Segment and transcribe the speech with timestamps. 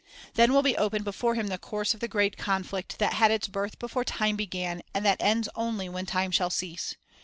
[0.33, 3.47] Then will be opened before him the course of the great conflict that had its
[3.47, 6.95] birth before time began, and that ends only when time shall cease.